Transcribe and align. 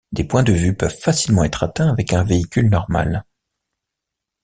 Des 0.13 0.23
points 0.23 0.41
de 0.41 0.51
vue 0.51 0.75
peuvent 0.75 0.97
facilement 0.97 1.43
être 1.43 1.61
atteints 1.61 1.91
avec 1.91 2.11
un 2.11 2.23
véhicule 2.23 2.71
normal. 2.71 3.23